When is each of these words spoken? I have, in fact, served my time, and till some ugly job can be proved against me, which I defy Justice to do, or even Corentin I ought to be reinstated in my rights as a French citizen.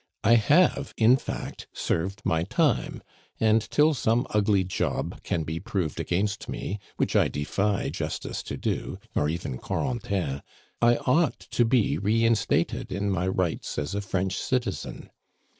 I 0.23 0.33
have, 0.33 0.95
in 0.97 1.15
fact, 1.15 1.67
served 1.73 2.23
my 2.25 2.41
time, 2.41 3.03
and 3.39 3.61
till 3.69 3.93
some 3.93 4.25
ugly 4.31 4.63
job 4.63 5.21
can 5.21 5.43
be 5.43 5.59
proved 5.59 5.99
against 5.99 6.49
me, 6.49 6.79
which 6.97 7.15
I 7.15 7.27
defy 7.27 7.89
Justice 7.89 8.41
to 8.45 8.57
do, 8.57 8.97
or 9.13 9.29
even 9.29 9.59
Corentin 9.59 10.41
I 10.81 10.97
ought 11.05 11.39
to 11.51 11.65
be 11.65 11.99
reinstated 11.99 12.91
in 12.91 13.11
my 13.11 13.27
rights 13.27 13.77
as 13.77 13.93
a 13.93 14.01
French 14.01 14.39
citizen. 14.39 15.11